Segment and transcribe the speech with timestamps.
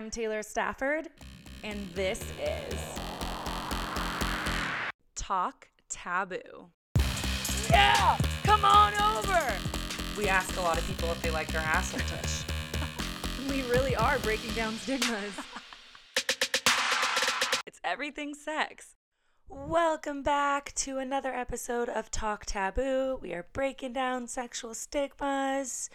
[0.00, 1.08] I'm Taylor Stafford,
[1.62, 2.80] and this is
[5.14, 6.70] Talk Taboo.
[7.68, 9.52] Yeah, come on over.
[10.16, 12.44] We ask a lot of people if they like their asshole tush.
[13.50, 15.38] We really are breaking down stigmas.
[17.66, 18.94] it's everything sex.
[19.50, 23.18] Welcome back to another episode of Talk Taboo.
[23.20, 25.90] We are breaking down sexual stigmas.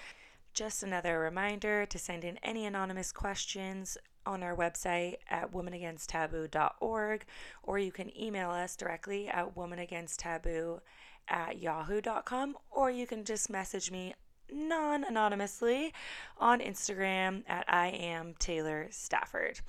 [0.55, 7.25] Just another reminder to send in any anonymous questions on our website at womanagainsttaboo.org
[7.61, 10.79] or you can email us directly at womanagainsttaboo
[11.27, 14.13] at yahoo.com or you can just message me
[14.49, 15.93] non anonymously
[16.37, 19.59] on Instagram at I am Taylor Stafford.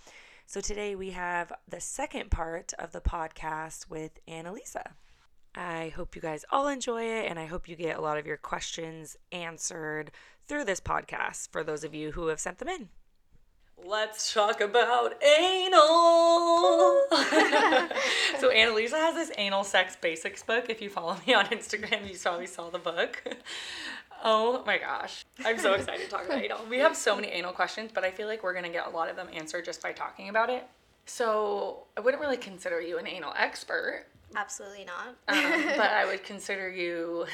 [0.47, 4.92] So today we have the second part of the podcast with Annalisa.
[5.56, 8.27] I hope you guys all enjoy it and I hope you get a lot of
[8.27, 10.10] your questions answered
[10.47, 12.91] through this podcast for those of you who have sent them in.
[13.84, 15.78] Let's talk about anal.
[18.39, 20.66] so Annalisa has this anal sex basics book.
[20.69, 23.22] If you follow me on Instagram, you probably saw the book.
[24.25, 25.25] Oh my gosh.
[25.44, 26.61] I'm so excited to talk about anal.
[26.69, 28.91] We have so many anal questions, but I feel like we're going to get a
[28.91, 30.66] lot of them answered just by talking about it.
[31.05, 35.08] So I wouldn't really consider you an anal expert, Absolutely not.
[35.28, 37.27] um, but I would consider you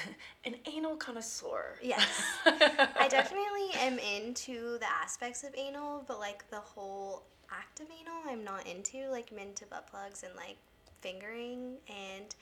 [0.45, 1.77] an anal connoisseur.
[1.83, 2.07] yes.
[2.45, 8.15] I definitely am into the aspects of anal, but like the whole act of anal,
[8.27, 9.09] I'm not into.
[9.11, 10.59] Like, I'm into butt plugs and like
[11.01, 12.35] fingering, and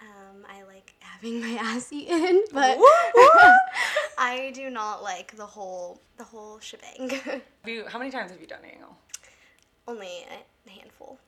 [0.00, 2.78] um, I like having my ass eaten, but
[4.18, 7.10] I do not like the whole the whole shebang.
[7.10, 8.96] Have you, how many times have you done anal?
[9.86, 10.24] Only
[10.66, 11.18] a handful.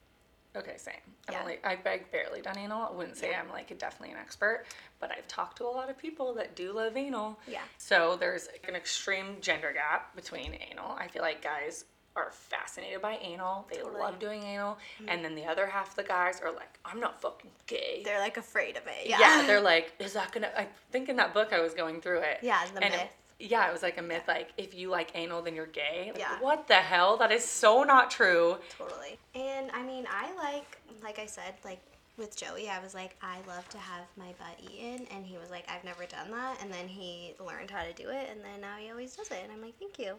[0.56, 0.94] Okay, same.
[1.30, 1.40] Yeah.
[1.40, 2.88] only I've barely done anal.
[2.90, 4.64] I wouldn't say I'm like definitely an expert,
[5.00, 7.38] but I've talked to a lot of people that do love anal.
[7.46, 7.60] Yeah.
[7.78, 10.92] So there's like, an extreme gender gap between anal.
[10.98, 11.84] I feel like guys
[12.16, 13.66] are fascinated by anal.
[13.70, 14.00] They Totally.
[14.00, 15.08] love doing anal, mm-hmm.
[15.08, 18.02] and then the other half of the guys are like, I'm not fucking gay.
[18.04, 19.06] They're like afraid of it.
[19.06, 19.18] yeah.
[19.20, 19.46] Yeah.
[19.46, 20.50] they're like, is that gonna?
[20.56, 22.38] I think in that book I was going through it.
[22.42, 23.10] Yeah, the and it- myth.
[23.38, 24.24] Yeah, it was like a myth.
[24.26, 26.10] Like if you like anal, then you're gay.
[26.12, 26.38] Like, Yeah.
[26.40, 27.16] What the hell?
[27.16, 28.56] That is so not true.
[28.78, 29.18] Totally.
[29.34, 31.80] And I mean, I like, like I said, like
[32.16, 35.06] with Joey, I was like, I love to have my butt eaten.
[35.14, 36.62] And he was like, I've never done that.
[36.62, 38.28] And then he learned how to do it.
[38.30, 39.40] And then now he always does it.
[39.42, 40.14] And I'm like, thank you.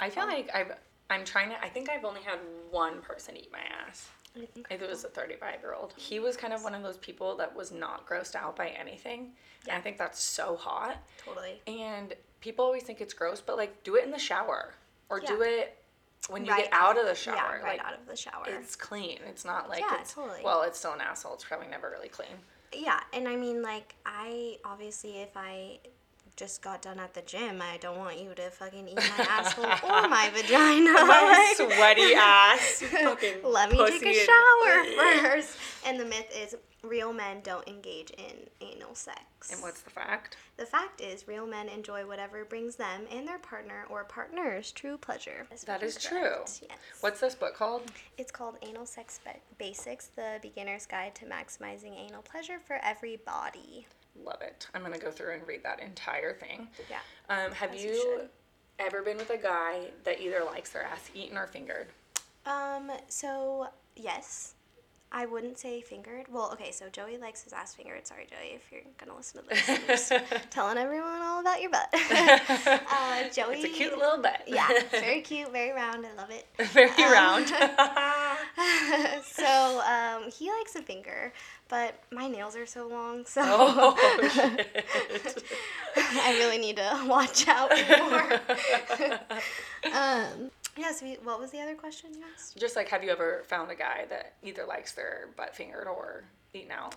[0.00, 0.72] I feel like I've
[1.08, 2.38] I'm trying to I think I've only had
[2.70, 4.08] one person eat my ass.
[4.36, 5.94] I think it was a 35 year old.
[5.96, 9.30] He was kind of one of those people that was not grossed out by anything.
[9.66, 10.98] And I think that's so hot.
[11.24, 11.62] totally.
[11.66, 14.74] And people always think it's gross, but like do it in the shower
[15.08, 15.76] or do it
[16.28, 17.36] when you Right get out of the shower.
[17.36, 18.44] Yeah, right like, out of the shower.
[18.46, 19.18] It's clean.
[19.28, 20.40] It's not like Yeah, it's totally.
[20.42, 21.34] well, it's still an asshole.
[21.34, 22.28] It's probably never really clean.
[22.72, 25.78] Yeah, and I mean, like, I obviously, if I
[26.36, 29.64] just got done at the gym, I don't want you to fucking eat my asshole
[29.90, 30.92] or my vagina.
[31.06, 32.82] My sweaty ass.
[32.82, 35.56] Fucking Let me take a and- shower first.
[35.86, 39.50] And the myth is real men don't engage in anal sex.
[39.52, 40.36] And what's the fact?
[40.56, 44.96] the fact is, real men enjoy whatever brings them and their partner or partners true
[44.98, 45.46] pleasure.
[45.66, 46.40] That is true.
[46.40, 46.62] Yes.
[47.00, 47.82] What's this book called?
[48.18, 49.20] It's called Anal Sex
[49.58, 53.86] Basics: The Beginner's Guide to Maximizing Anal Pleasure for Every Body.
[54.24, 54.66] Love it.
[54.74, 56.68] I'm gonna go through and read that entire thing.
[56.90, 56.98] Yeah.
[57.28, 58.20] Um, have you you
[58.78, 61.88] ever been with a guy that either likes their ass eaten or fingered?
[62.44, 62.90] Um.
[63.08, 64.54] So yes.
[65.12, 66.26] I wouldn't say fingered.
[66.30, 68.06] Well, okay, so Joey likes his ass fingered.
[68.06, 69.68] Sorry, Joey, if you're gonna listen to this.
[69.70, 70.12] I'm just
[70.50, 71.88] telling everyone all about your butt.
[71.94, 73.56] uh, Joey.
[73.60, 74.42] It's a cute little butt.
[74.46, 76.04] Yeah, very cute, very round.
[76.04, 76.46] I love it.
[76.72, 77.46] Very Um, round.
[79.24, 81.32] so um, he likes a finger,
[81.68, 83.94] but my nails are so long, so oh.
[85.96, 88.40] I really need to watch out more.
[89.94, 90.92] um, yeah.
[90.92, 92.58] So we, what was the other question you asked?
[92.58, 96.24] Just like, have you ever found a guy that either likes their butt fingered or
[96.54, 96.94] eaten out?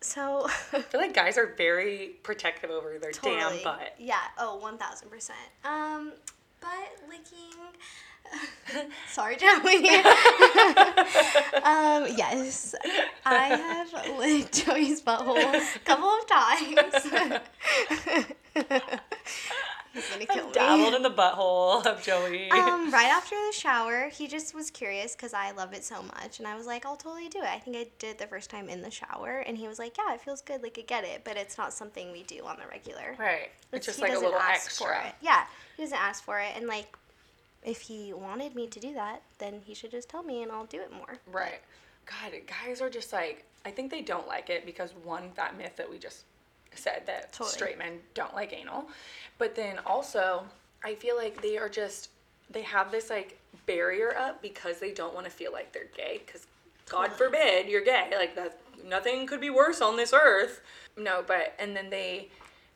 [0.00, 3.94] So I feel like guys are very protective over their damn butt.
[3.98, 4.18] Yeah.
[4.38, 5.38] Oh, one thousand percent.
[5.64, 6.12] Um,
[6.60, 7.58] butt licking.
[9.08, 9.76] Sorry, Joey.
[11.62, 12.74] um, yes,
[13.24, 17.06] I have licked Joey's butthole a couple of times.
[19.94, 20.52] He's gonna kill me.
[20.52, 22.50] Dabbled in the butthole of Joey.
[22.50, 26.38] Um, right after the shower, he just was curious because I love it so much,
[26.38, 28.50] and I was like, "I'll totally do it." I think I did it the first
[28.50, 30.62] time in the shower, and he was like, "Yeah, it feels good.
[30.62, 33.50] Like I get it, but it's not something we do on the regular." right.
[33.72, 34.86] It's just he like a little ask extra.
[34.86, 35.14] for it.
[35.22, 35.44] Yeah,
[35.76, 36.96] he doesn't ask for it, and like,
[37.64, 40.66] if he wanted me to do that, then he should just tell me, and I'll
[40.66, 41.18] do it more.
[41.32, 41.60] Right.
[42.06, 45.76] God, guys are just like I think they don't like it because one that myth
[45.76, 46.24] that we just
[46.78, 47.50] said that Totally.
[47.50, 48.88] straight men don't like anal,
[49.38, 50.44] but then also
[50.82, 52.10] I feel like they are just
[52.50, 56.20] they have this like barrier up because they don't want to feel like they're gay
[56.24, 56.46] because
[56.88, 58.10] god forbid you're gay.
[58.16, 60.60] Like that nothing could be worse on this earth.
[60.96, 62.28] No but and then they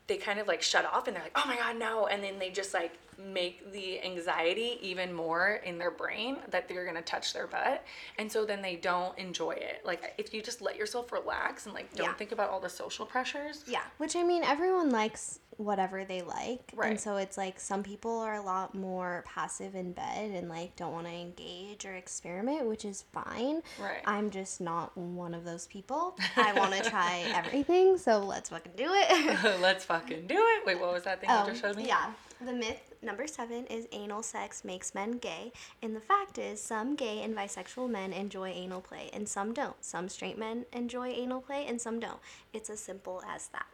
[0.09, 2.37] they kind of like shut off and they're like oh my god no and then
[2.37, 7.33] they just like make the anxiety even more in their brain that they're gonna touch
[7.33, 7.83] their butt
[8.17, 11.73] and so then they don't enjoy it like if you just let yourself relax and
[11.75, 12.13] like don't Yeah.
[12.13, 16.71] think about all the social pressures Yeah, which I mean, everyone likes whatever they like.
[16.73, 16.91] Right.
[16.91, 20.75] And so it's like some people are a lot more passive in bed and like
[20.77, 23.61] don't want to engage or experiment, which is fine.
[23.79, 24.01] Right.
[24.05, 26.17] I'm just not one of those people.
[26.37, 29.59] I want to try everything, so let's fucking do it.
[29.61, 31.87] let's fucking do it wait what was that thing you just um, showed me Oh,
[31.87, 32.11] Yeah.
[32.41, 35.51] The myth number seven is anal sex makes men gay.
[35.81, 39.83] And the fact is, some gay and bisexual men enjoy anal play, and some don't.
[39.83, 42.19] Some straight men enjoy anal play, and some don't.
[42.53, 43.65] It's as simple as that.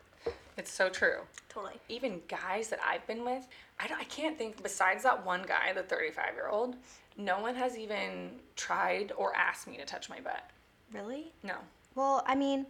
[0.57, 1.19] It's so true
[1.50, 1.74] Totally.
[1.90, 3.48] even guys that I've been with,
[3.80, 6.75] I, don't, I can't think, besides that one guy, the 35 year old,
[7.18, 10.50] no one has even tried or asked me to touch my butt.
[10.94, 11.31] Really?
[11.44, 11.56] No.
[11.96, 12.66] Well, I mean,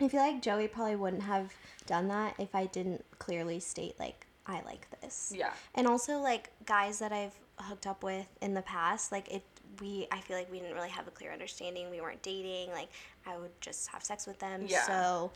[0.00, 1.52] I feel like Joey probably wouldn't have
[1.86, 5.32] done that if I didn't clearly state, like, I like this.
[5.34, 5.52] Yeah.
[5.74, 9.42] And also, like, guys that I've hooked up with in the past, like, it,
[9.82, 11.90] we, I feel like we didn't really have a clear understanding.
[11.90, 12.70] We weren't dating.
[12.70, 12.88] Like,
[13.26, 14.64] I would just have sex with them.
[14.68, 14.82] Yeah.
[14.84, 15.32] So,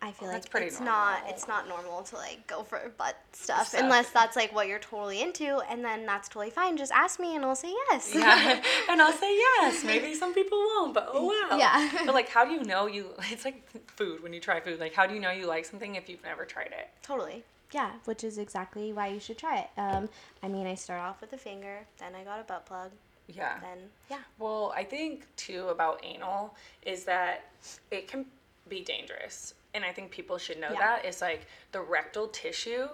[0.00, 1.34] I feel that's like it's not, normal.
[1.34, 3.80] it's not normal to, like, go for butt stuff, Stuff.
[3.82, 5.60] unless that's, like, what you're totally into.
[5.68, 6.76] And then that's totally fine.
[6.76, 8.12] Just ask me and I'll say yes.
[8.14, 8.62] Yeah.
[8.90, 9.84] and I'll say yes.
[9.84, 11.58] Maybe some people won't, but oh well.
[11.58, 11.90] Yeah.
[12.06, 14.78] But like, how do you know you, it's like food when you try food.
[14.78, 16.90] Like, how do you know you like something if you've never tried it?
[17.02, 17.42] Totally.
[17.72, 19.68] Yeah, which is exactly why you should try it.
[19.76, 20.08] Um,
[20.42, 22.90] I mean, I start off with a finger, then I got a butt plug,
[23.34, 23.58] Yeah.
[23.60, 23.78] then
[24.10, 27.46] yeah, Well, I think too about anal is that
[27.90, 28.26] it can
[28.68, 29.54] be dangerous.
[29.74, 30.78] And I think people should know Yeah.
[30.78, 31.04] that.
[31.04, 32.88] It's like the rectal tissue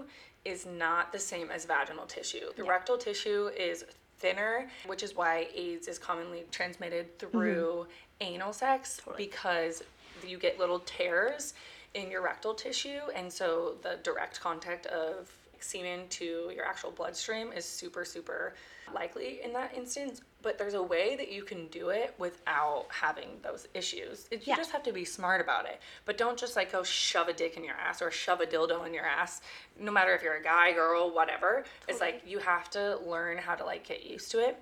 [0.45, 2.53] is not the same as vaginal tissue.
[2.55, 2.71] The Yeah.
[2.71, 3.85] rectal tissue is
[4.19, 8.35] thinner, which is why AIDS is commonly transmitted through mm-hmm.
[8.35, 9.83] anal sex because
[10.27, 11.55] you get little tears
[11.95, 15.31] in your rectal tissue and so the direct contact of
[15.61, 18.55] semen to your actual bloodstream is super super
[18.95, 23.29] likely in that instance but there's a way that you can do it without having
[23.43, 24.57] those issues It- you Yeah.
[24.57, 27.57] just have to be smart about it but don't just like go shove a dick
[27.57, 29.41] in your ass or shove a dildo in your ass
[29.79, 33.55] no matter if you're a guy girl whatever it's like you have to learn how
[33.55, 34.57] to like get used to it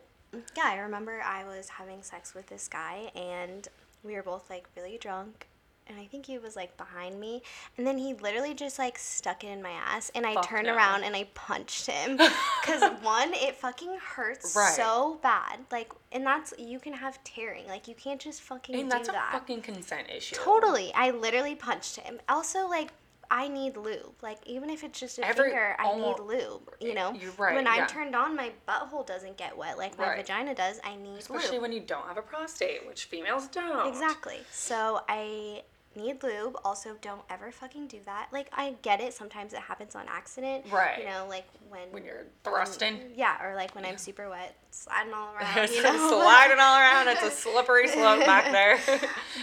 [0.56, 0.64] yeah.
[0.64, 3.68] I remember I was having sex with this guy, and
[4.02, 5.46] we were both like really drunk.
[5.86, 7.42] And I think he was like behind me,
[7.76, 10.66] and then he literally just like stuck it in my ass, and I Fuck turned
[10.66, 10.74] no.
[10.74, 12.16] around and I punched him,
[12.64, 14.72] cause one, it fucking hurts Right.
[14.72, 18.90] so bad, like, and that's you can have tearing, like you can't just fucking and
[18.90, 20.90] that's a fucking consent issue Totally.
[20.94, 22.18] I literally punched him.
[22.30, 22.88] Also, like,
[23.30, 24.14] I need lube.
[24.22, 26.74] Like, even if it's just a Every- finger, I almo- need lube.
[26.80, 27.12] You know?
[27.12, 27.86] You're right, When I'm yeah.
[27.86, 30.16] turned on, my butthole doesn't get wet like my Right.
[30.18, 30.78] vagina does.
[30.84, 31.62] I need especially lube.
[31.62, 34.38] when you don't have a prostate which females don't Exactly.
[34.50, 35.62] So I
[35.96, 36.56] need lube.
[36.64, 38.28] Also, don't ever fucking do that.
[38.32, 39.14] Like, I get it.
[39.14, 40.64] Sometimes it happens on accident.
[40.70, 40.98] Right.
[41.00, 41.90] You know, like when.
[41.90, 45.70] when you're thrusting mm, Yeah, or like when I'm super wet, sliding all around.
[45.70, 46.08] You know?
[46.08, 47.08] sliding all around.
[47.08, 48.78] It's a slippery slope back there.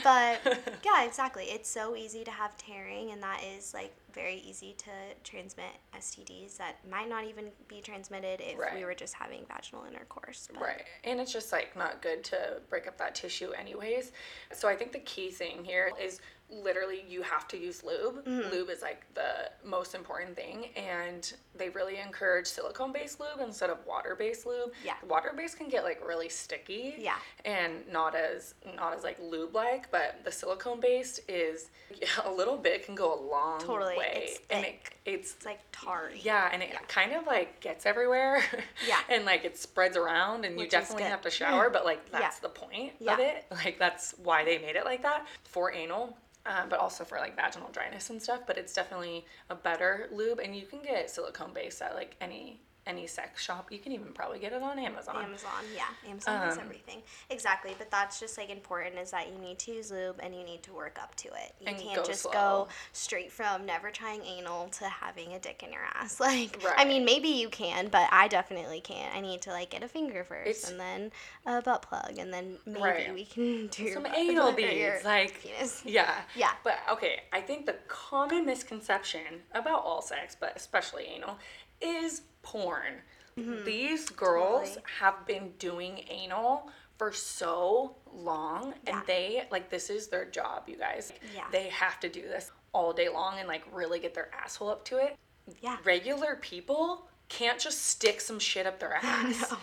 [0.04, 1.46] But yeah, exactly.
[1.46, 4.92] It's so easy to have tearing, and that is like very easy to
[5.24, 10.50] transmit STDs that might not even be transmitted if we were just having vaginal intercourse.
[10.54, 10.84] But right.
[11.04, 14.12] And it's just like not good to break up that tissue, anyways.
[14.54, 16.20] So I think the key thing here is
[16.52, 18.26] literally you have to use lube.
[18.26, 18.52] Mm-hmm.
[18.54, 20.66] Lube is like the most important thing.
[20.76, 24.72] And they really encourage silicone based lube instead of water based lube.
[24.86, 24.94] Yeah.
[25.08, 26.96] Water based can get like really sticky.
[26.98, 27.16] Yeah.
[27.46, 31.70] And not as not as like lube like, but the silicone based is
[32.26, 33.98] a little bit can go a long Totally.
[33.98, 34.24] way.
[34.32, 36.20] It's and it, it's it's like tarry.
[36.24, 38.44] yeah, and it kind of like gets everywhere.
[38.88, 39.00] Yeah.
[39.10, 42.02] and like it spreads around, and you Which is definitely have to shower, but like
[42.12, 42.20] Yeah.
[42.20, 43.14] that's the point Yeah.
[43.14, 43.46] of it.
[43.52, 46.18] Like that's why they made it like that for anal.
[46.46, 50.40] Um, but also for like vaginal dryness and stuff, but it's definitely a better lube,
[50.40, 53.72] and you can get silicone based at like any any sex shop.
[53.72, 55.16] You can even probably get it on Amazon.
[55.24, 57.04] Amazon, yeah, Amazon has Um, everything.
[57.30, 60.44] Exactly, but that's just like important is that you need to use lube and you
[60.44, 61.54] need to work up to it.
[61.60, 62.32] You can't go just slow.
[62.32, 66.20] go straight from never trying anal to having a dick in your ass.
[66.32, 69.14] Like, I mean, maybe you can, but I definitely can't.
[69.16, 71.12] I need to like get a finger first It's- and then
[71.46, 73.14] a butt plug, and then maybe Right.
[73.14, 75.84] we can do Some anal beads, like penis.
[75.86, 76.52] yeah, Yeah.
[76.64, 81.38] But okay, I think the common misconception about all sex, but especially anal,
[81.80, 83.02] is porn.
[83.38, 83.64] Mm-hmm.
[83.66, 84.86] These girls Totally.
[85.00, 90.78] have been doing anal for so long, and they like this is their job, you
[90.78, 91.14] guys.
[91.34, 91.46] Yeah.
[91.52, 94.86] They have to do this all day long and like really get their asshole up
[94.86, 95.18] to it.
[95.62, 95.78] Yeah.
[95.84, 99.54] Regular people can't just stick some shit up their ass.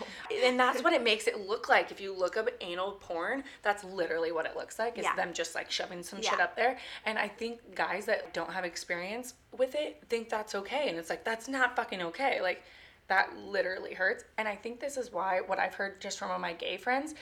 [0.43, 1.91] And that's what it makes it look like.
[1.91, 4.97] If you look up anal porn, that's literally what it looks like.
[4.97, 5.15] Is Yeah.
[5.15, 6.79] them just like shoving some shit up there.
[7.05, 10.89] And I think guys that don't have experience with it think that's okay.
[10.89, 12.41] And it's like, that's not fucking okay.
[12.41, 12.63] Like,
[13.07, 14.23] that literally hurts.
[14.37, 17.13] And I think this is why what I've heard just from all my gay friends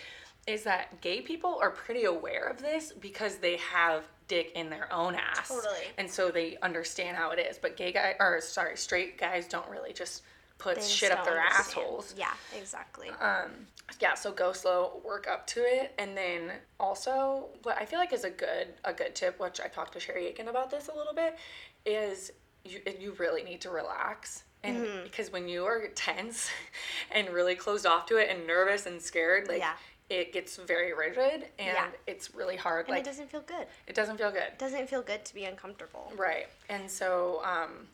[0.46, 4.92] is that gay people are pretty aware of this because they have dick in their
[4.94, 5.48] own ass.
[5.50, 5.86] Totally.
[5.98, 7.58] And so they understand how it is.
[7.58, 10.24] But gay guy or sorry, straight guys don't really just
[10.58, 11.68] put They shit up their understand.
[11.68, 12.14] assholes.
[12.18, 13.10] Yeah, exactly.
[13.22, 13.52] Um,
[14.00, 18.12] yeah, so go slow, work up to it, and then also what I feel like
[18.14, 20.96] is a good a good tip, which I talked to Sherry Aiken about this a
[20.96, 21.38] little bit,
[21.86, 22.32] is
[22.66, 24.44] you you really need to relax.
[24.64, 25.04] And Mm-hmm.
[25.04, 26.50] because when you are tense
[27.12, 29.74] and really closed off to it and nervous and scared, like Yeah.
[30.10, 31.88] it gets very rigid and Yeah.
[32.08, 32.88] it's really hard.
[32.88, 33.68] and like it doesn't feel good.
[33.86, 34.42] it doesn't feel good.
[34.44, 36.12] It doesn't feel good to be uncomfortable.
[36.18, 36.48] Right.
[36.70, 37.88] And so, um,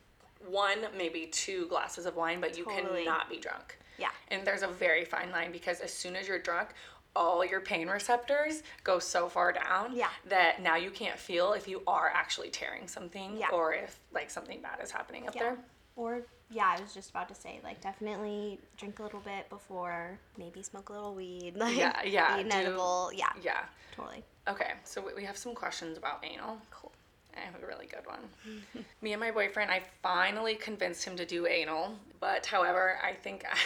[0.47, 3.03] one, maybe two glasses of wine, but you Totally.
[3.03, 3.77] cannot be drunk.
[3.97, 4.09] Yeah.
[4.29, 6.69] And there's a very fine line because as soon as you're drunk,
[7.15, 10.09] all your pain receptors go so far down Yeah.
[10.25, 13.49] that now you can't feel if you are actually tearing something Yeah.
[13.51, 15.43] or if like something bad is happening up Yeah.
[15.43, 15.57] there.
[15.95, 20.17] Or yeah, I was just about to say like definitely drink a little bit before,
[20.37, 23.11] maybe smoke a little weed, like Yeah, yeah, eat an do- edible.
[23.13, 23.65] Yeah, Yeah.
[23.95, 24.23] totally.
[24.47, 26.59] Okay, so we- we have some questions about anal.
[26.71, 26.91] Cool.
[27.35, 28.85] I have a really good one.
[29.01, 33.45] Me and my boyfriend, I finally convinced him to do anal, but however, I think
[33.49, 33.57] I,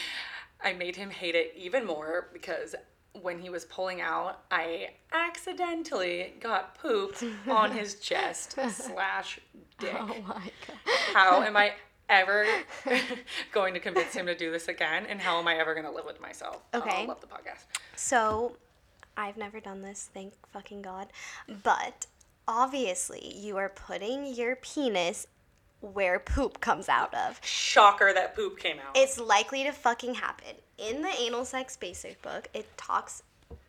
[0.70, 2.74] I made him hate it even more because
[3.22, 9.40] when he was pulling out, I accidentally got pooped on his chest slash
[9.78, 9.94] dick.
[9.98, 10.96] Oh my god.
[11.14, 11.72] How am I
[12.08, 12.46] ever
[13.52, 15.06] going to convince him to do this again?
[15.08, 16.58] And how am I ever going to live with myself?
[16.72, 17.02] Oh, okay.
[17.02, 17.64] I love the podcast.
[17.96, 18.56] So,
[19.16, 21.08] I've never done this, thank fucking God.
[21.62, 22.06] But
[22.48, 25.26] obviously, you are putting your penis
[25.80, 27.38] where poop comes out of.
[27.44, 28.96] Shocker that poop came out.
[28.96, 30.56] It's likely to fucking happen.
[30.78, 33.22] In the Anal Sex Basic book, it talks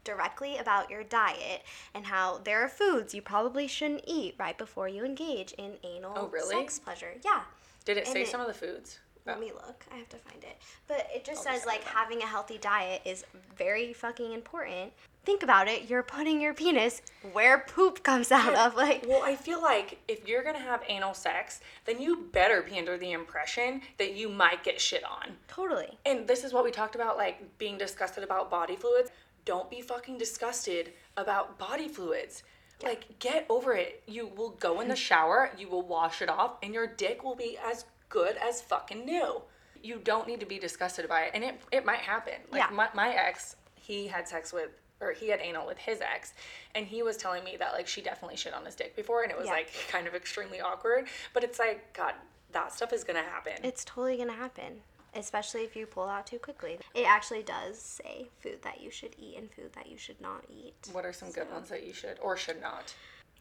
[0.04, 4.88] directly about your diet and how there are foods you probably shouldn't eat right before
[4.88, 6.56] you engage in anal Oh, really?
[6.56, 7.14] sex pleasure.
[7.26, 7.42] Yeah.
[7.86, 9.00] Did it and say it- some of the foods?
[9.26, 9.40] Let Oh.
[9.42, 9.84] me look.
[9.92, 10.58] I have to find it.
[10.88, 11.94] But it just I'll says like look it up.
[11.96, 13.26] having a healthy diet is
[13.58, 14.94] very fucking important.
[15.28, 15.90] Think about it.
[15.90, 17.02] You're putting your penis
[17.34, 18.76] where poop comes out of.
[18.76, 22.80] Like, Well, I feel like if you're gonna have anal sex, then you better be
[22.80, 25.36] under the impression that you might get shit on.
[25.50, 25.98] totally.
[26.06, 29.12] And this is what we talked about, like being disgusted about body fluids.
[29.44, 32.44] Don't be fucking disgusted about body fluids.
[32.80, 32.88] Yeah.
[32.88, 34.04] Like, get over it.
[34.08, 37.36] You will go in the shower, you will wash it off, and your dick will
[37.36, 39.42] be as good as fucking new.
[39.84, 42.36] You don't need to be disgusted by it, and it, it might happen.
[42.50, 42.74] Like, Yeah.
[42.74, 46.34] my, my ex, he had sex with, or he had anal with his ex,
[46.76, 49.32] and he was telling me that, like, she definitely shit on his dick before, and
[49.32, 49.54] it was, Yeah.
[49.54, 51.08] like, kind of extremely awkward.
[51.34, 52.16] But it's like, God,
[52.52, 53.54] that stuff is gonna happen.
[53.64, 54.82] It's totally gonna happen.
[55.16, 56.80] Especially if you pull out too quickly.
[56.94, 60.44] It actually does say food that you should eat and food that you should not
[60.50, 60.76] eat.
[60.92, 62.94] what are some good ones that you should or should not?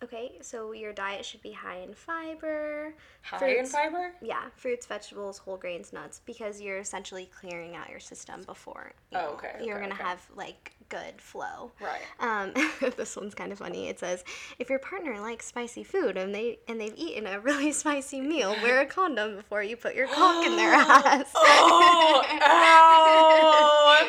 [0.03, 2.95] Okay, so your diet should be high in fiber.
[3.23, 4.13] High in fiber?
[4.21, 8.93] Yeah, fruits, vegetables, whole grains, nuts, because you're essentially clearing out your system before.
[9.11, 10.05] you Oh, know, okay, You're okay, gonna okay.
[10.05, 11.73] have like good flow.
[11.81, 12.01] Right.
[12.21, 12.53] Um,
[12.97, 13.89] this one's kind of funny.
[13.89, 14.23] It says,
[14.59, 18.55] if your partner likes spicy food and they and they've eaten a really spicy meal,
[18.63, 21.33] wear a condom before you put your cock in their ass.
[21.35, 24.09] Oh, ow!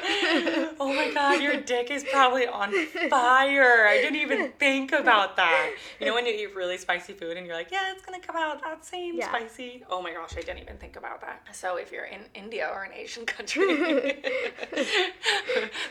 [0.79, 2.71] oh my god, your dick is probably on
[3.09, 3.87] fire.
[3.87, 5.71] I didn't even think about that.
[5.99, 8.35] You know when you eat really spicy food and you're like, yeah, it's gonna come
[8.35, 9.29] out that same Yeah.
[9.29, 9.83] spicy.
[9.89, 11.41] Oh my gosh, I didn't even think about that.
[11.53, 13.67] So if you're in India or an Asian country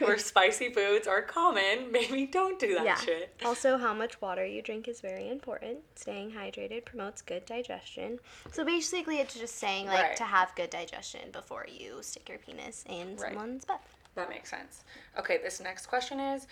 [0.00, 2.96] where spicy foods are common, maybe don't do that yeah.
[2.96, 3.34] shit.
[3.44, 5.78] Also, how much water you drink is very important.
[5.96, 8.18] Staying hydrated promotes good digestion.
[8.52, 10.16] So basically, it's just saying like Right.
[10.16, 13.32] to have good digestion before you stick your penis in Right.
[13.32, 13.80] someone's butt.
[14.14, 14.84] That makes sense.
[15.18, 16.46] Okay, this next question is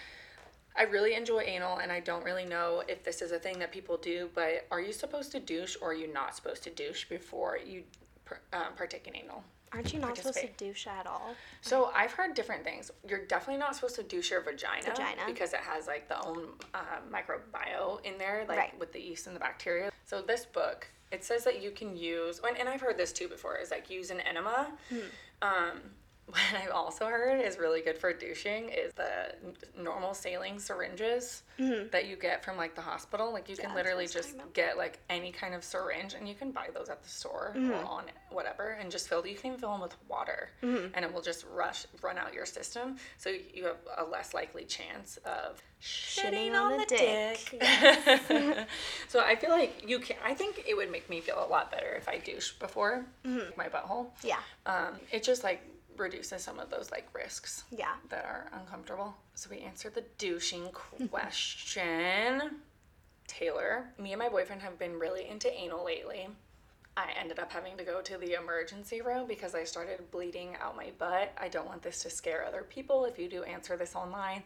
[0.76, 3.70] I really enjoy anal and I don't really know if this is a thing that
[3.70, 7.04] people do, but are you supposed to douche or are you not supposed to douche
[7.04, 7.84] before you
[8.52, 9.44] um, partake in anal?
[9.72, 11.34] Aren't you not supposed to douche at all?
[11.60, 12.92] So I've heard different things.
[13.08, 15.22] You're definitely not supposed to douche your vagina, Vagina.
[15.26, 16.78] because it has like the own uh,
[17.12, 18.78] microbiome in there, like Right.
[18.78, 19.90] with the yeast and the bacteria.
[20.04, 23.26] So this book, it says that you can use, and, and I've heard this too
[23.28, 24.68] before, is like use an enema.
[24.90, 24.98] Hmm.
[25.42, 25.80] Um,
[26.26, 29.34] what I've also heard is really good for douching is the
[29.80, 33.32] normal saline syringes that you get from like the hospital.
[33.32, 33.76] Like you can Mm-hmm.
[33.76, 36.88] Yeah, I literally just get like any kind of syringe and you can buy those
[36.88, 37.70] at the store Mm-hmm.
[37.72, 39.24] or on whatever and just fill.
[39.26, 40.88] You can even fill them with water Mm-hmm.
[40.94, 42.96] and it will just rush run out your system.
[43.18, 47.58] So you have a less likely chance of shitting on on the the dick.
[47.60, 48.66] dick.
[49.08, 50.16] so I feel like you can.
[50.24, 53.68] I think it would make me feel a lot better if I douche before my
[53.68, 54.06] butthole.
[54.22, 54.38] Yeah.
[54.66, 55.62] Um, it just like
[55.98, 57.94] reduces some of those like risks Yeah.
[58.10, 59.14] that are uncomfortable.
[59.34, 60.68] So we answered the douching
[61.10, 62.40] question.
[63.26, 66.28] Taylor, me and my boyfriend have been really into anal lately.
[66.96, 70.76] I ended up having to go to the emergency room because I started bleeding out
[70.76, 71.32] my butt.
[71.38, 74.42] I don't want this to scare other people if you do answer this online.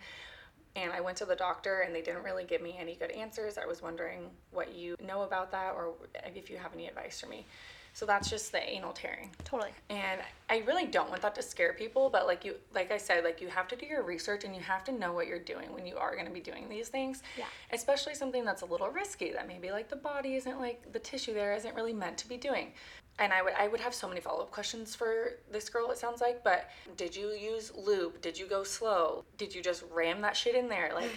[0.76, 3.58] And I went to the doctor and they didn't really give me any good answers.
[3.58, 7.26] I was wondering what you know about that or if you have any advice for
[7.26, 7.44] me.
[7.92, 9.30] So that's just the anal tearing.
[9.44, 9.70] Totally.
[9.90, 13.24] And I really don't want that to scare people, but like you like I said,
[13.24, 15.72] like you have to do your research and you have to know what you're doing
[15.72, 17.22] when you are going to be doing these things.
[17.36, 17.44] Yeah.
[17.72, 21.34] Especially something that's a little risky that maybe like the body isn't like the tissue
[21.34, 22.72] there isn't really meant to be doing.
[23.20, 26.20] And I would I would have so many follow-up questions for this girl it sounds
[26.20, 28.20] like, but did you use lube?
[28.20, 29.24] Did you go slow?
[29.38, 31.10] Did you just ram that shit in there like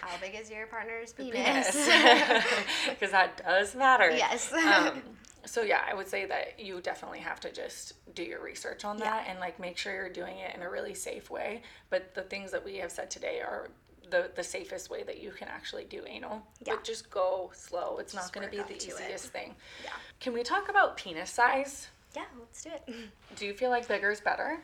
[0.00, 1.76] How big is your partner's penis?
[2.88, 4.10] Because that does matter.
[4.10, 4.52] Yes.
[4.52, 5.00] um,
[5.48, 8.96] so yeah, I would say that you definitely have to just do your research on
[8.98, 11.62] that and like make sure you're doing it in a really safe way.
[11.90, 13.68] But the things that we have said today are
[14.10, 16.42] the the safest way that you can actually do anal.
[16.64, 16.74] Yeah.
[16.74, 17.98] But just go slow.
[17.98, 18.86] It's not going to be the it.
[18.86, 19.54] easiest thing.
[19.84, 19.90] Yeah.
[20.20, 21.88] Can we talk about penis size?
[22.16, 22.94] Yeah, let's do it.
[23.36, 24.60] Do you feel like bigger is better?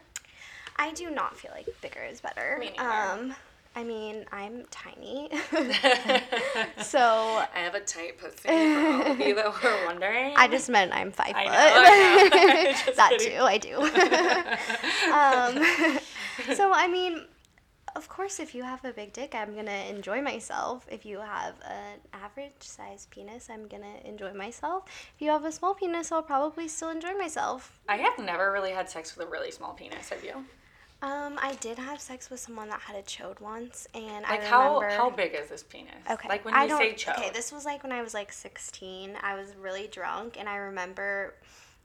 [0.76, 2.56] I do not feel like bigger is better.
[2.58, 2.90] Me neither.
[2.90, 3.34] Um,
[3.76, 5.30] I mean, I'm tiny.
[6.82, 10.34] so I have a tight pussy for all of you that were wondering.
[10.36, 11.52] I just meant I'm five I foot.
[11.52, 12.94] know, know.
[12.96, 13.36] That kidding.
[13.36, 13.76] too, I do.
[15.12, 17.24] um, so I mean,
[17.96, 20.86] of course, if you have a big dick, I'm gonna enjoy myself.
[20.90, 24.84] If you have an average size penis, I'm gonna enjoy myself.
[25.16, 27.80] If you have a small penis, I'll probably still enjoy myself.
[27.88, 30.08] I have never really had sex with a really small penis.
[30.10, 30.44] Have you?
[31.04, 34.36] Um, I did have sex with someone that had a chode once, and Like I
[34.36, 34.88] remember.
[34.88, 35.92] how how big is this penis?
[36.10, 36.28] Okay.
[36.30, 37.18] Like when I you say chode.
[37.18, 39.12] Okay, this was like when I was like 16.
[39.22, 41.34] I was really drunk, and I remember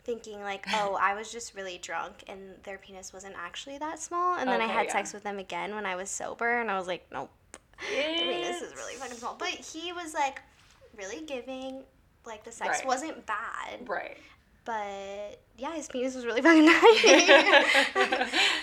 [0.05, 4.37] thinking like, oh, I was just really drunk, and their penis wasn't actually that small.
[4.37, 4.93] And then I had yeah.
[4.93, 8.61] sex with them again when I was sober, and I was like, nope, the penis
[8.61, 9.35] is really fucking small.
[9.37, 10.41] But he was like
[10.97, 11.83] really giving.
[12.25, 12.85] Like the sex Right.
[12.85, 14.17] wasn't bad, right.
[14.69, 17.31] But yeah, his penis was really fucking tiny.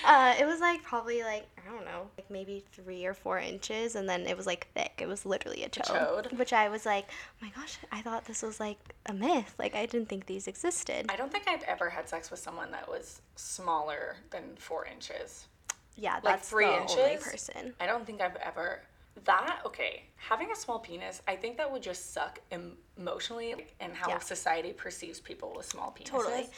[0.05, 3.97] uh, it was like probably like I don't know, like maybe three or four inches,
[3.97, 5.01] and then it was like thick.
[5.03, 5.87] It was literally a chode,
[6.29, 6.39] chode?
[6.39, 9.53] which I was like, oh my gosh, I thought this was like a myth.
[9.59, 11.07] Like I didn't think these existed.
[11.09, 15.49] I don't think I've ever had sex with someone that was smaller than four inches.
[15.97, 17.25] yeah, like that's three the only inches?
[17.25, 17.75] person.
[17.81, 18.83] I don't think I've ever
[19.25, 20.05] that okay.
[20.17, 24.19] Having a small penis, I think that would just suck emotionally like, and how Yeah.
[24.19, 26.11] society perceives people with small penises.
[26.11, 26.51] Totally.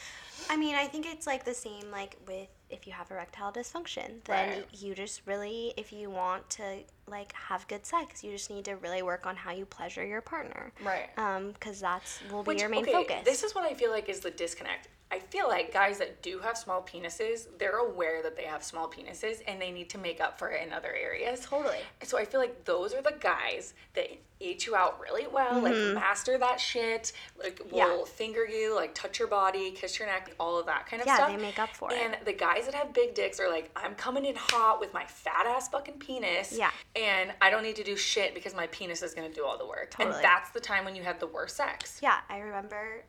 [0.49, 4.23] I mean, I think it's like the same like with if you have erectile dysfunction,
[4.25, 4.67] then Right.
[4.73, 8.75] you just really if you want to like have good sex, you just need to
[8.75, 10.71] really work on how you pleasure your partner.
[10.81, 11.09] Right.
[11.17, 13.21] Um, because that's will be Which, your main okay, focus.
[13.25, 14.87] This is what I feel like is the disconnect.
[15.11, 18.87] I feel like guys that do have small penises, they're aware that they have small
[18.87, 21.39] penises and they need to make up for it in other areas.
[21.45, 21.79] Totally.
[22.03, 24.07] So I feel like those are the guys that
[24.39, 27.11] eat you out really well, like master that shit,
[27.43, 27.75] like Mm-hmm.
[27.75, 27.87] Yeah.
[27.87, 31.07] will finger you, like touch your body, kiss your neck, all of that kind of
[31.07, 31.29] Yeah, stuff.
[31.31, 31.97] they make up for it.
[31.99, 35.05] And the guys that have big dicks are like, I'm coming in hot with my
[35.05, 36.55] fat ass fucking penis.
[36.57, 36.69] Yeah.
[36.95, 39.65] And I don't need to do shit because my penis is gonna do all the
[39.67, 39.89] work.
[39.91, 40.15] Totally.
[40.15, 41.99] And that's the time when you have the worst sex.
[42.01, 43.03] Yeah, I remember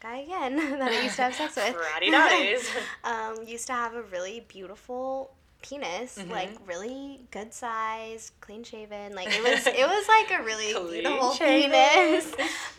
[0.00, 1.74] guy again that I used to have sex with.
[1.76, 2.70] Fratty daddies.
[3.04, 6.30] um, used to have a really beautiful penis, Mm-hmm.
[6.30, 9.14] like really good size, clean shaven.
[9.14, 11.70] Like it was, it was like a really beautiful shaven.
[11.70, 12.34] penis.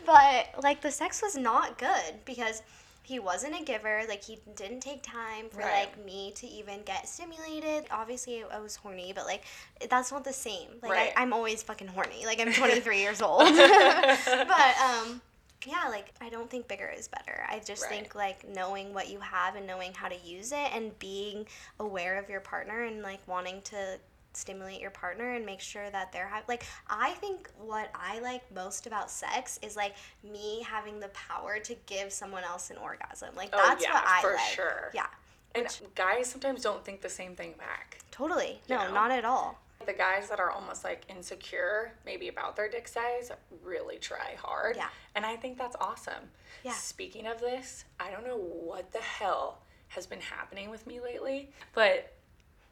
[0.05, 2.63] But like the sex was not good because
[3.03, 4.01] he wasn't a giver.
[4.07, 5.87] Like he didn't take time for Right.
[5.87, 7.85] like me to even get stimulated.
[7.91, 9.43] Obviously, I was horny, but like
[9.89, 10.69] that's not the same.
[10.81, 11.13] Like Right.
[11.15, 12.25] I, I'm always fucking horny.
[12.25, 13.43] Like I'm 23 years old.
[13.43, 15.21] but um
[15.65, 17.45] yeah, like I don't think bigger is better.
[17.49, 17.91] I just Right.
[17.91, 21.47] think like knowing what you have and knowing how to use it and being
[21.79, 23.99] aware of your partner and like wanting to
[24.33, 28.49] stimulate your partner and make sure that they're ha- like I think what I like
[28.55, 29.93] most about sex is like
[30.23, 33.35] me having the power to give someone else an orgasm.
[33.35, 34.39] Like Oh, that's yeah, what I for like.
[34.53, 34.91] sure.
[34.93, 35.07] Yeah.
[35.53, 37.99] and guys sometimes don't think the same thing back.
[38.09, 38.61] Totally.
[38.69, 38.93] No, know?
[38.93, 39.59] not at all.
[39.85, 43.31] The guys that are almost like insecure, maybe about their dick size,
[43.63, 44.75] really try hard.
[44.75, 44.89] Yeah.
[45.15, 46.29] And I think that's awesome.
[46.63, 46.73] Yeah.
[46.73, 51.51] Speaking of this, I don't know what the hell has been happening with me lately.
[51.73, 52.13] But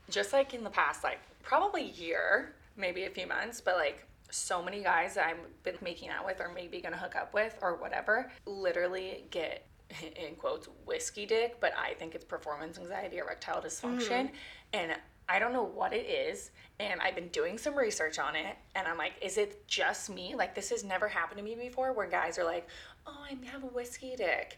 [0.09, 4.63] just like in the past, like probably year, maybe a few months, but like so
[4.63, 7.75] many guys that I've been making out with or maybe gonna hook up with or
[7.75, 9.65] whatever literally get
[10.15, 14.27] in quotes whiskey dick, but I think it's performance anxiety, erectile dysfunction.
[14.27, 14.35] Mm-hmm.
[14.73, 14.95] And
[15.29, 16.51] I don't know what it is.
[16.79, 18.57] And I've been doing some research on it.
[18.73, 20.33] And I'm like, is it just me?
[20.35, 22.67] Like, this has never happened to me before where guys are like,
[23.05, 24.57] oh, I have a whiskey dick.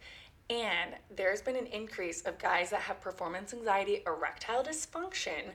[0.49, 5.51] And there's been an increase of guys that have performance anxiety, erectile dysfunction.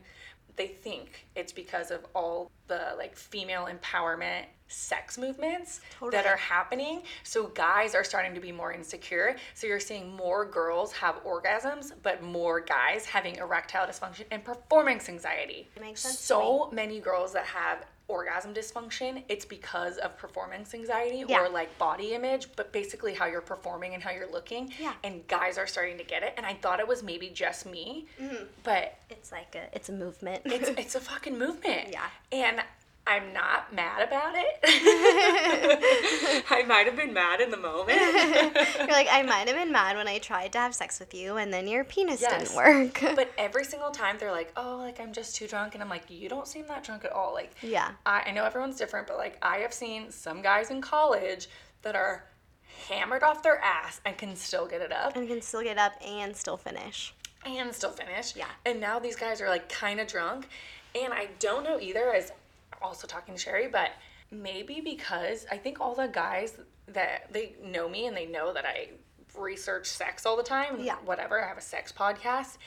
[0.56, 7.02] They think it's because of all the like female empowerment sex movements that are happening.
[7.22, 9.36] So guys are starting to be more insecure.
[9.54, 15.08] So you're seeing more girls have orgasms, but more guys having erectile dysfunction and performance
[15.08, 15.68] anxiety.
[15.76, 21.24] It makes sense So many girls that have orgasm dysfunction, it's because of performance anxiety
[21.28, 21.40] Yeah.
[21.40, 24.72] or like body image, but basically how you're performing and how you're looking.
[24.80, 24.92] Yeah.
[25.02, 26.32] And guys are starting to get it.
[26.36, 28.44] And I thought it was maybe just me, Mm-hmm.
[28.62, 30.42] but It's like a it's a movement.
[30.44, 31.88] it's it's a fucking movement.
[31.90, 32.06] Yeah.
[32.30, 32.62] And
[33.08, 34.58] I'm not mad about it.
[36.50, 37.98] I might have been mad in the moment.
[38.00, 41.36] You're like, I might have been mad when I tried to have sex with you
[41.36, 42.52] and then your penis Yes.
[42.52, 43.00] didn't work.
[43.16, 46.10] but every single time they're like, "Oh, like I'm just too drunk," and I'm like,
[46.10, 47.92] "You don't seem that drunk at all." Like, Yeah.
[48.04, 51.48] I, I know everyone's different, but like I have seen some guys in college
[51.82, 52.24] that are
[52.88, 55.92] hammered off their ass and can still get it up and can still get up
[56.04, 57.14] and still finish.
[57.44, 58.34] and still finish.
[58.34, 58.46] Yeah.
[58.64, 60.48] And now these guys are like kind of drunk,
[61.00, 62.12] and I don't know either.
[62.12, 62.32] As
[62.82, 63.90] also talking to Sherry, but
[64.30, 66.58] maybe because I think all the guys
[66.88, 68.90] that they know me and they know that I
[69.36, 70.80] research sex all the time.
[70.80, 70.96] Yeah.
[71.04, 71.42] Whatever.
[71.42, 72.58] I have a sex podcast.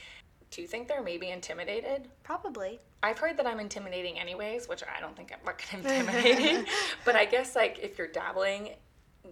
[0.52, 2.08] Do you think they're maybe intimidated?
[2.24, 2.80] Probably.
[3.02, 6.66] I've heard that I'm intimidating anyways, which I don't think I'm fucking intimidating.
[7.06, 8.72] but I guess like if you're dabbling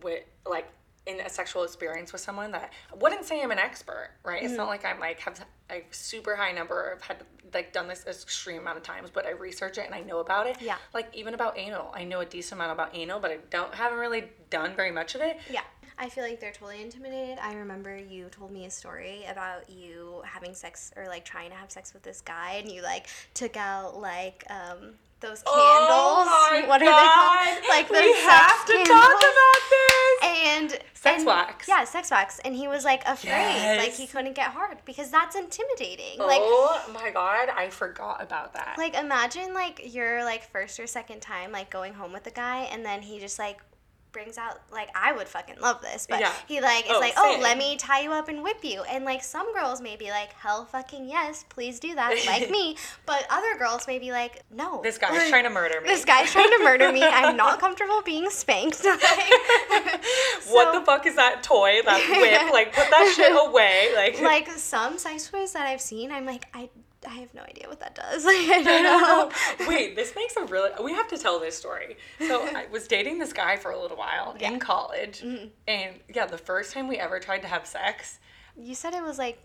[0.01, 0.67] with like
[1.07, 4.43] in a sexual experience with someone that I wouldn't say I'm an expert, right?
[4.43, 8.05] It's not like I'm like have a super high number of had like done this
[8.05, 10.57] extreme amount of times, but I research it and I know about it.
[10.61, 10.75] Yeah.
[10.93, 13.99] Like even about anal, I know a decent amount about anal, but I don't haven't
[13.99, 15.37] really done very much of it.
[15.49, 15.61] Yeah.
[15.99, 17.39] I feel like they're totally intimidated.
[17.41, 21.55] I remember you told me a story about you having sex or like trying to
[21.55, 25.47] have sex with this guy and you like took out like um those candles.
[25.49, 27.63] Oh what are they called?
[27.69, 28.87] Like we have to candles.
[28.89, 29.96] talk about this.
[30.23, 31.67] And Sex and- wax.
[31.67, 32.39] Yeah, sex wax.
[32.39, 36.19] And he was like afraid, like he couldn't get hard because that's intimidating.
[36.19, 38.75] Like oh my god, I forgot about that.
[38.77, 42.63] like imagine like your like first or second time like going home with a guy
[42.71, 43.59] and then he just like
[44.11, 46.31] brings out like I would fucking love this, but Yeah.
[46.47, 49.05] he like is Oh, like, oh, let me tie you up and whip you, and
[49.05, 53.25] like some girls may be like, hell fucking yes, please do that, like me, but
[53.29, 55.87] other girls may be like, no, this guy's Like, trying to murder me.
[55.87, 57.03] This guy's trying to murder me.
[57.03, 58.83] I'm not comfortable being spanked.
[58.83, 59.01] Like,
[60.49, 61.81] what the fuck is that toy?
[61.85, 62.53] That whip?
[62.53, 63.91] Like put that shit away.
[63.95, 66.69] Like, like some sex toys that I've seen, I'm like, I
[67.07, 68.25] I have no idea what that does.
[68.25, 68.83] Like I don't
[69.59, 69.67] know.
[69.67, 70.71] Wait, this makes a really.
[70.83, 71.97] We have to tell this story.
[72.19, 75.47] So I was dating this guy for a little while in college, Mm-hmm.
[75.67, 78.19] and yeah, the first time we ever tried to have sex,
[78.55, 79.39] You said it was like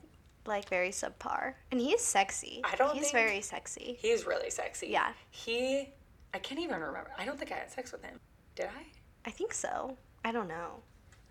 [0.45, 2.61] like very subpar, and he is sexy.
[2.65, 3.97] I don't He's very sexy.
[4.01, 4.89] he's really sexy.
[4.89, 5.13] Yeah.
[5.31, 5.89] He,
[6.35, 7.13] I can't even remember.
[7.17, 8.19] I don't think I had sex with him.
[8.57, 8.83] Did I?
[9.25, 9.97] I think so.
[10.25, 10.83] I don't know.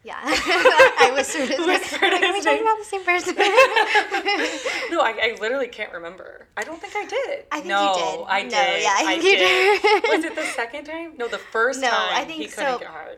[0.03, 1.67] Yeah, I whispered his name.
[1.67, 3.35] Whispered Like, are we talking about the same person?
[4.91, 6.47] No, I, I literally can't remember.
[6.57, 7.45] I don't think I did.
[7.51, 8.25] I think you did.
[8.27, 8.81] I No, did.
[8.83, 9.81] yeah, I think you did.
[9.81, 10.03] did.
[10.09, 11.13] Was it the second time?
[11.17, 12.09] No, the first No, time.
[12.13, 12.79] I think he couldn't so.
[12.79, 13.17] get hard.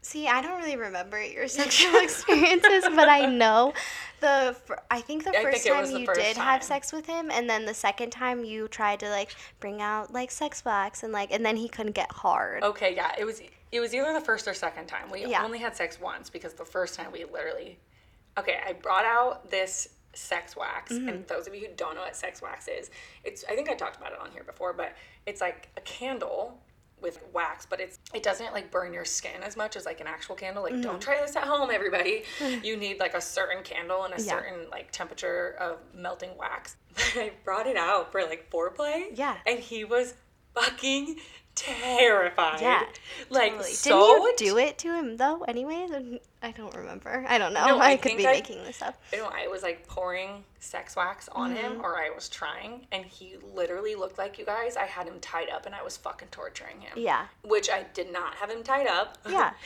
[0.00, 3.72] See, I don't really remember your sexual experiences, but I know
[4.20, 4.56] the.
[4.90, 7.48] I think the first think time the you first did have sex with him, and
[7.48, 11.30] then the second time you tried to like bring out like sex wax and like,
[11.32, 12.62] and then he couldn't get hard.
[12.62, 15.10] Okay, yeah, it was it was either the first or second time.
[15.10, 15.42] We Yeah.
[15.44, 17.78] only had sex once because the first time we literally
[18.38, 21.08] Okay, I brought out this sex wax Mm-hmm.
[21.08, 22.90] and those of you who don't know what sex wax is,
[23.24, 24.94] it's I think I talked about it on here before, but
[25.26, 26.62] it's like a candle
[27.00, 30.06] with wax, but it's it doesn't like burn your skin as much as like an
[30.06, 30.62] actual candle.
[30.62, 30.82] Like Mm-hmm.
[30.82, 32.24] don't try this at home, everybody.
[32.62, 34.30] you need like a certain candle and a Yeah.
[34.38, 36.76] certain like temperature of melting wax.
[37.16, 39.08] I brought it out for like foreplay.
[39.14, 39.36] Yeah.
[39.46, 40.14] And he was
[40.54, 41.16] fucking
[41.54, 42.60] terrified.
[42.60, 42.82] Yeah,
[43.30, 43.72] Like Totally.
[43.72, 45.42] so Didn't you do it to him though?
[45.42, 45.90] Anyways,
[46.42, 47.24] I don't remember.
[47.28, 47.66] I don't know.
[47.66, 49.00] No, I, I could be I- making this up.
[49.12, 51.80] you know, I was like pouring sex wax on him, Mm-hmm.
[51.82, 54.76] or I was trying, and he literally looked like you guys.
[54.76, 56.92] I had him tied up, and I was fucking torturing him.
[56.96, 57.26] Yeah.
[57.44, 59.18] Which I did not have him tied up.
[59.28, 59.52] Yeah.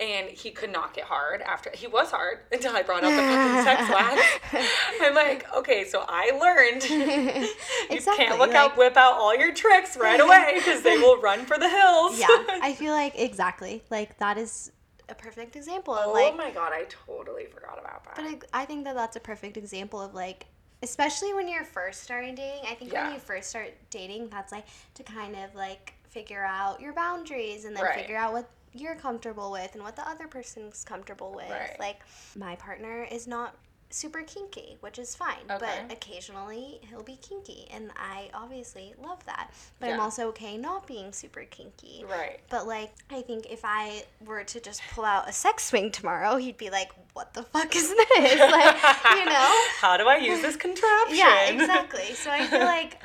[0.00, 3.16] and he could not get hard after he was hard until I brought out the
[3.16, 3.90] fucking sex
[4.54, 4.72] wax.
[5.02, 9.36] I'm like, okay, so I learned you Exactly, can't look like- out, whip out all
[9.36, 12.18] your tricks right away because they will run for the hills.
[12.18, 12.26] yeah
[12.62, 14.72] i feel like exactly like that is
[15.08, 18.14] a perfect example of Oh like my god, I totally forgot about that.
[18.16, 20.46] But I, I think that that's a perfect example of like,
[20.84, 22.62] especially when you're first starting dating.
[22.70, 23.06] I think Yeah.
[23.06, 27.64] when you first start dating, that's like to kind of like figure out your boundaries
[27.64, 27.98] and then Right.
[28.00, 31.50] figure out what you're comfortable with and what the other person's comfortable with.
[31.50, 31.76] Right.
[31.78, 32.00] Like,
[32.36, 33.54] my partner is not
[33.92, 35.58] super kinky, which is fine, Okay.
[35.88, 39.50] but occasionally he'll be kinky, and I obviously love that.
[39.80, 42.04] But I'm also okay not being super kinky.
[42.08, 42.38] right.
[42.50, 46.36] But like, I think if I were to just pull out a sex swing tomorrow,
[46.36, 48.76] he'd be like, "What the fuck is this?" Like,
[49.18, 49.62] you know?
[49.80, 51.16] How do I use this contraption?
[51.16, 52.14] Yeah, exactly.
[52.14, 53.00] So I feel like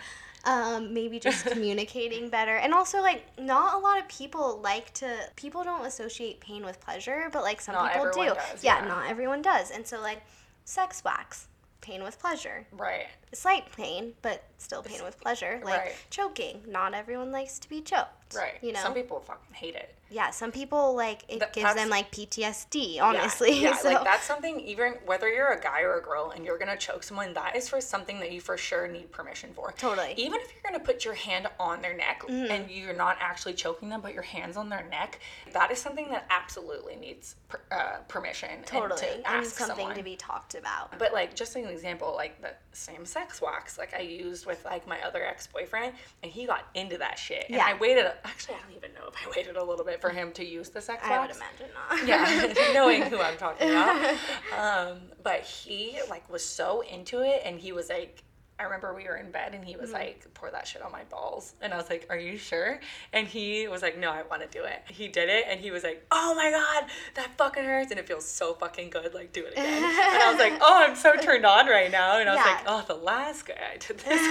[0.45, 5.08] um, maybe just communicating better, and also like, not a lot of people like to.
[5.36, 8.25] People don't associate pain with pleasure, but like some Not people do.
[8.34, 8.88] does, yeah, yeah.
[8.88, 10.21] not everyone does, and so like,
[10.63, 11.47] sex wax,
[11.81, 12.65] pain with pleasure.
[12.71, 13.08] right.
[13.35, 15.61] Slight pain, but still pain with pleasure.
[15.63, 15.95] Like right.
[16.09, 16.61] choking.
[16.67, 18.35] Not everyone likes to be choked.
[18.35, 18.55] Right.
[18.61, 18.79] You know.
[18.79, 19.93] Some people fucking hate it.
[20.09, 23.53] Yeah, some people like it Th- gives them like PTSD, honestly.
[23.53, 26.45] Yeah, yeah so like that's something even whether you're a guy or a girl and
[26.45, 29.73] you're gonna choke someone, that is for something that you for sure need permission for.
[29.77, 30.13] Totally.
[30.17, 33.89] Even if you're gonna put your hand on their neck and you're not actually choking
[33.89, 35.19] them, but your hands on their neck,
[35.53, 38.49] that is something that absolutely needs per, uh, permission.
[38.51, 39.95] and totally, to and ask something someone.
[39.95, 40.97] to be talked about.
[40.99, 44.88] But like just an example, like the same sex wax, like I used with like
[44.88, 47.45] my other ex boyfriend, and he got into that shit.
[47.47, 47.65] And Yeah.
[47.65, 48.05] I waited.
[48.23, 50.69] Actually, I don't even know if I waited a little bit for him to use
[50.69, 51.11] the sex wax.
[51.11, 52.07] I would imagine not.
[52.07, 54.15] Yeah, knowing who I'm talking about.
[54.57, 58.21] Um, but he like was so into it, and he was like.
[58.57, 59.99] I remember we were in bed and he was Mm-hmm.
[59.99, 61.55] like, pour that shit on my balls.
[61.61, 62.79] And I was like, Are you sure?
[63.11, 64.81] And he was like, No, I want to do it.
[64.89, 67.91] He did it and he was like, Oh my God, that fucking hurts.
[67.91, 69.13] And it feels so fucking good.
[69.13, 69.83] Like, do it again.
[69.83, 72.17] and I was like, Oh, I'm so turned on right now.
[72.19, 72.51] And I was Yeah.
[72.53, 74.21] like, Oh, the last guy I did this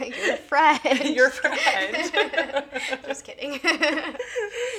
[0.00, 0.26] with.
[0.26, 0.80] Your friend.
[1.16, 2.10] Your friend.
[3.06, 3.58] Just kidding.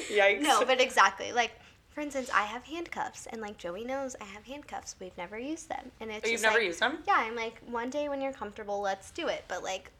[0.09, 0.41] Yikes.
[0.41, 1.31] no, but exactly.
[1.33, 1.51] Like,
[1.95, 4.97] for instance, I have handcuffs, and like Joey knows I have handcuffs.
[4.99, 6.97] We've never used them, and it's Oh, you've never like, used them?
[7.07, 9.45] Yeah, I'm like, one day when you're comfortable, let's do it.
[9.47, 9.91] But like,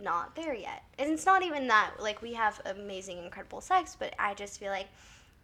[0.00, 0.84] not there yet.
[0.98, 1.94] And it's not even that.
[1.98, 4.88] Like, we have amazing, incredible sex, but I just feel like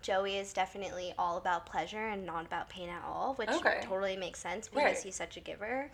[0.03, 3.81] Joey is definitely all about pleasure and not about pain at all, which Okay.
[3.83, 4.99] totally makes sense because Right.
[4.99, 5.90] he's such a giver.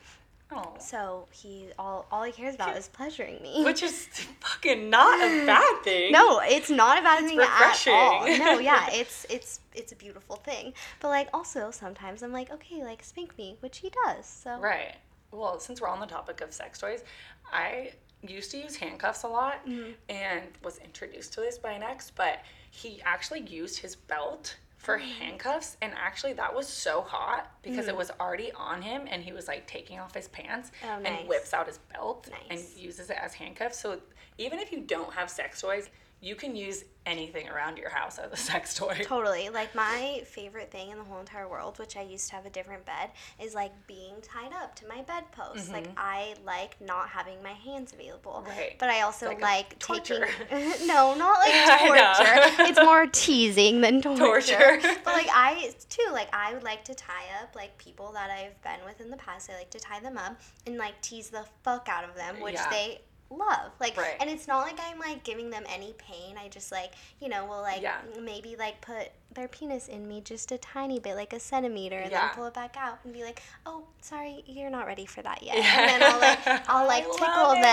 [0.53, 0.75] Oh.
[0.81, 3.63] So he all all he cares about is pleasuring me.
[3.65, 4.07] Which is
[4.41, 6.13] fucking not a bad thing.
[6.13, 7.93] no, it's not a bad thing refreshing.
[7.93, 8.27] at all.
[8.27, 10.73] No, yeah, it's it's it's a beautiful thing.
[11.01, 14.27] But like also sometimes I'm like, okay, like spank me, which he does.
[14.27, 14.97] So Right.
[15.33, 17.05] Well, since we're on the topic of sex toys,
[17.53, 17.93] I
[18.27, 19.93] used to use handcuffs a lot Mm-hmm.
[20.09, 22.41] and was introduced to this by an ex, but
[22.73, 25.09] he actually used his belt for Mm-hmm.
[25.23, 29.31] handcuffs and actually that was so hot because it was already on him and he
[29.31, 31.07] was like taking off his pants Oh, nice.
[31.21, 33.79] and whips out his belt and uses it as handcuffs.
[33.79, 34.01] So
[34.39, 35.91] even if you don't have sex toys,
[36.23, 39.01] you can use anything around your house as a sex toy.
[39.05, 39.49] Totally.
[39.49, 42.51] Like my favorite thing in the whole entire world, which I used to have a
[42.51, 43.11] different bed,
[43.43, 45.73] is like being tied up to my bedpost.
[45.73, 48.45] Like I like not having my hands available.
[48.47, 48.51] Mm-hmm.
[48.59, 48.77] Right.
[48.79, 50.29] But I also Like like, torture.
[50.51, 51.55] taking No, not like
[51.89, 52.65] torture.
[52.69, 54.19] it's more teasing than torture.
[54.19, 54.97] Torture.
[55.03, 58.61] but like I too, like I would like to tie up like people that I've
[58.63, 59.49] been with in the past.
[59.51, 62.55] I like to tie them up and like tease the fuck out of them, which
[62.55, 62.69] Yeah.
[62.71, 63.73] they love.
[63.81, 64.17] Like Right.
[64.21, 66.37] and it's not like I'm like giving them any pain.
[66.39, 67.99] I just like, you know, will like Yeah.
[68.21, 72.11] maybe like put their penis in me just a tiny bit, like a centimeter, and
[72.11, 72.21] Yeah.
[72.27, 75.41] then pull it back out and be like, "Oh, sorry, you're not ready for that
[75.45, 75.81] yet." Yeah.
[75.81, 77.65] And then I'll like I'll like tickle them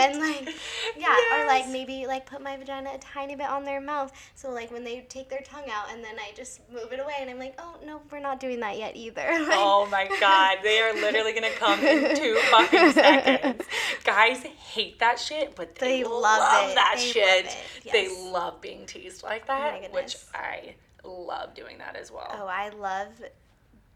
[0.00, 0.52] and like
[0.96, 4.10] yeah, or like maybe like put my vagina a tiny bit on their mouth.
[4.34, 7.14] So like when they take their tongue out and then I just move it away
[7.20, 10.58] and I'm like, "Oh, no, we're not doing that yet either." Like, Oh my god,
[10.64, 13.62] they are literally gonna come in two fucking seconds.
[14.02, 16.74] Guys hate that shit, but they, They love, love it.
[16.74, 17.44] that They shit.
[17.46, 17.54] love
[17.92, 18.12] They yes.
[18.18, 20.16] Oh love being teased like oh my that, which.
[20.34, 22.28] I love doing that as well.
[22.32, 23.08] Oh, I love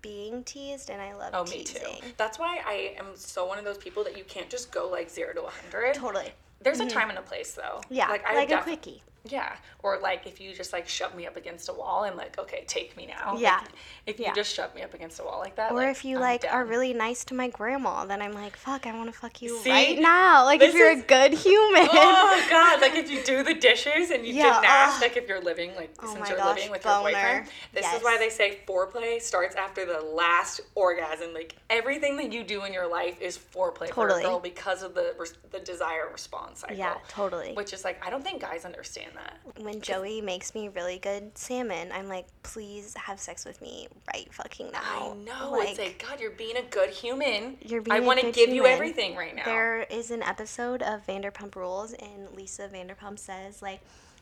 [0.03, 1.83] being teased and I love Oh, me teasing.
[2.01, 2.09] too.
[2.17, 5.11] That's why I am so one of those people that you can't just go like
[5.11, 5.95] zero to a hundred.
[5.95, 6.31] Totally.
[6.61, 6.99] There's a mm-hmm.
[6.99, 7.81] time and a place though.
[7.89, 9.03] Yeah, like, I like a quickie.
[9.29, 12.39] Yeah, or like if you just like shove me up against a wall, I'm like,
[12.39, 13.33] okay, take me now.
[13.35, 13.61] Like, Yeah.
[14.07, 14.35] if you Yeah.
[14.35, 16.45] just shove me up against a wall like that, Or like, if you I'm like
[16.51, 19.59] are really nice to my grandma, then I'm like, fuck, I want to fuck you
[19.59, 19.71] See?
[19.71, 20.45] right now.
[20.45, 21.89] Like if you're is- a good human.
[21.91, 25.41] oh god like if you do the dishes and you Yeah, ask like if you're
[25.41, 27.11] living like Oh since you're gosh, living with boner.
[27.11, 32.17] your boyfriend this is why they say foreplay starts after the last orgasm like everything
[32.17, 35.15] that you do in your life is foreplay for a girl because of the
[35.51, 37.53] the desire response cycle yeah, totally.
[37.55, 41.37] which is like i don't think guys understand that when Joey makes me really good
[41.37, 44.81] salmon, I'm like, please have sex with me right fucking now.
[44.83, 48.21] i know it's like god you're being a good human You're i being I want
[48.21, 52.69] to give you everything right now There is an episode of Vanderpump Rules, and Lisa
[52.69, 53.81] Vanderpump says, like,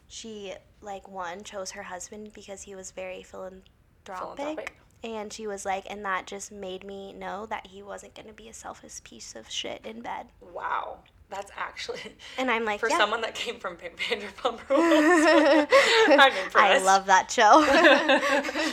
[0.09, 4.37] she like one chose her husband because he was very philanthropic.
[4.37, 4.77] Philanthropic.
[5.05, 8.33] And she was like, and that just made me know that he wasn't going to
[8.35, 10.27] be a selfish piece of shit in bed.
[10.41, 10.99] Wow.
[11.29, 12.01] That's actually
[12.39, 12.99] And I'm like, for yeah.
[12.99, 15.67] someone that came from Van- Vanderpump Rules.
[16.21, 16.57] I'm impressed.
[16.57, 17.63] I love that show.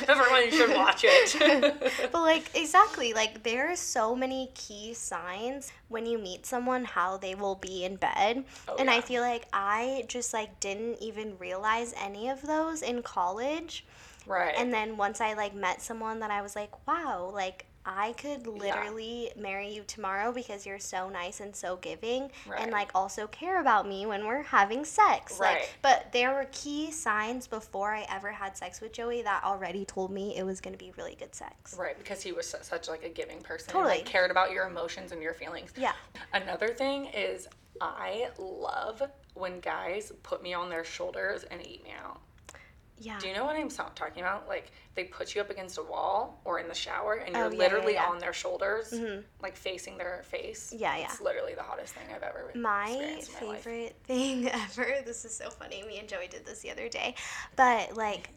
[0.08, 2.12] Everyone should watch it.
[2.12, 7.18] but like exactly, like there are so many key signs when you meet someone how
[7.18, 8.44] they will be in bed.
[8.68, 13.02] Oh, and I feel like I just like didn't even realize any of those in
[13.02, 13.86] college.
[14.26, 14.54] right.
[14.58, 18.48] And then once I like met someone that I was like, wow, like I could
[18.48, 22.62] literally marry you tomorrow because you're so nice and so giving Right.
[22.62, 25.40] and like also care about me when we're having sex.
[25.40, 25.60] Right.
[25.62, 29.84] Like but there were key signs before I ever had sex with Joey that already
[29.86, 31.76] told me it was going to be really good sex.
[31.78, 33.70] Right, because he was su- such like a giving person.
[33.70, 33.98] and, Totally.
[33.98, 35.72] like, cared about your emotions and your feelings.
[35.78, 35.94] Yeah.
[36.34, 37.48] Another thing is
[37.82, 39.02] I love
[39.34, 42.20] when guys put me on their shoulders and eat me out.
[43.00, 43.20] Yeah.
[43.20, 44.48] Do you know what I'm talking about?
[44.48, 47.48] Like they put you up against a wall or in the shower and you're Oh,
[47.50, 48.06] yeah, yeah, literally yeah.
[48.06, 49.22] on their shoulders, mm-hmm.
[49.42, 50.74] like facing their face.
[50.76, 51.06] Yeah, yeah.
[51.06, 53.28] It's literally the hottest thing I've ever my my life.
[53.28, 54.96] favorite thing ever.
[55.06, 55.84] This is so funny.
[55.84, 57.16] Me and Joey did this the other day.
[57.56, 58.30] But like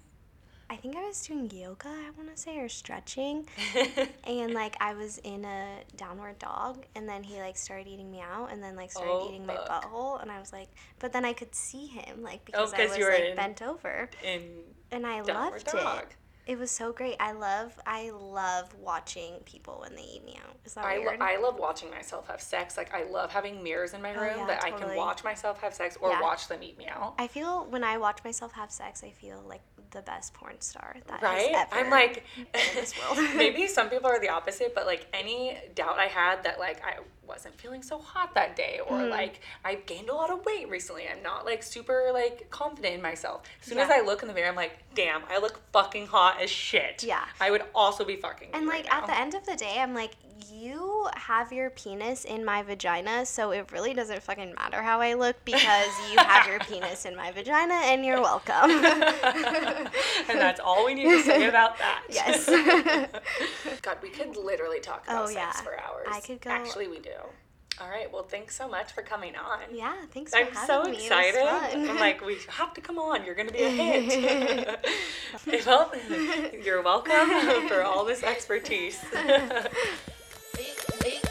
[0.69, 3.47] I think I was doing yoga, I want to say, or stretching.
[4.25, 8.21] and like I was in a downward dog and then he like started eating me
[8.21, 11.25] out and then like started Oh, eating my butthole and I was like but then
[11.25, 14.11] I could see him like because oh, I was you were like in- bent over
[14.25, 14.43] in
[14.91, 16.03] and I loved dog.
[16.03, 16.17] it.
[16.47, 17.17] It was so great.
[17.19, 20.55] I love I love watching people when they eat me out.
[20.65, 21.21] Is that I, lo- weird?
[21.21, 22.77] I love watching myself have sex.
[22.77, 25.61] Like I love having mirrors in my Oh, room yeah, that I can watch myself
[25.63, 26.21] have sex or Yeah.
[26.23, 27.15] watch them eat me out.
[27.19, 30.97] I feel when I watch myself have sex, I feel like the best porn star
[31.09, 31.53] that right?
[31.53, 31.75] ever.
[31.75, 33.19] I'm like, this world.
[33.37, 37.01] maybe some people are the opposite, but like any doubt I had that like I
[37.27, 39.11] wasn't feeling so hot that day, or Mm-hmm.
[39.11, 43.03] like I gained a lot of weight recently, I'm not like super like confident in
[43.03, 43.43] myself.
[43.61, 46.41] As soon as I look in the mirror, I'm like, damn, I look fucking hot
[46.41, 47.03] as shit.
[47.05, 47.25] Yeah.
[47.41, 48.49] I would also be fucking.
[48.55, 49.07] and like right at now.
[49.07, 50.13] the end of the day, I'm like,
[50.53, 55.15] you have your penis in my vagina, so it really doesn't fucking matter how I
[55.15, 58.71] look because you have your penis in my vagina, and you're welcome.
[58.71, 62.03] and that's all we need to say about that.
[62.11, 62.47] Yes.
[63.83, 65.53] God, we could literally talk about Oh, sex yeah.
[65.63, 66.07] for hours.
[66.11, 67.11] I could go- Actually, we do.
[67.79, 68.11] All right.
[68.11, 69.59] Well, thanks so much for coming on.
[69.71, 70.91] yeah, thanks for I'm having so me.
[70.93, 71.91] It was excited.
[71.91, 73.25] I'm like, we have to come on.
[73.27, 74.87] You're going to be a hit.
[75.67, 75.93] well,
[76.65, 78.99] you're welcome for all this expertise.
[80.57, 81.26] Big, big